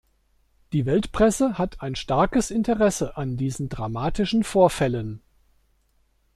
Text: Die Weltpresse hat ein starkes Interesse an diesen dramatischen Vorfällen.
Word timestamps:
Die 0.73 0.87
Weltpresse 0.87 1.59
hat 1.59 1.81
ein 1.83 1.93
starkes 1.95 2.49
Interesse 2.49 3.17
an 3.17 3.37
diesen 3.37 3.69
dramatischen 3.69 4.43
Vorfällen. 4.43 5.21